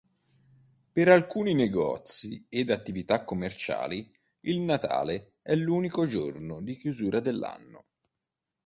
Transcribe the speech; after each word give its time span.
Per 0.91 1.07
alcuni 1.09 1.53
negozi 1.53 2.43
ed 2.49 2.71
attività 2.71 3.23
commerciali, 3.23 4.11
il 4.39 4.57
Natale 4.61 5.33
è 5.43 5.53
l'unico 5.53 6.07
giorno 6.07 6.59
di 6.59 6.75
chiusura 6.75 7.19
dell'anno. 7.19 7.83